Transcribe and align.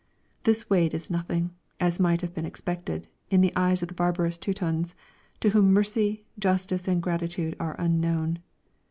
This 0.45 0.67
weighed 0.67 0.95
as 0.95 1.11
nothing, 1.11 1.51
as 1.79 1.99
might 1.99 2.21
have 2.21 2.33
been 2.33 2.43
expected, 2.43 3.07
in 3.29 3.41
the 3.41 3.53
eyes 3.55 3.83
of 3.83 3.87
the 3.87 3.93
barbarous 3.93 4.39
Teutons, 4.39 4.95
to 5.41 5.49
whom 5.49 5.71
mercy, 5.73 6.23
justice 6.39 6.87
and 6.87 7.03
gratitude 7.03 7.55
are 7.59 7.75
unknown. 7.79 8.39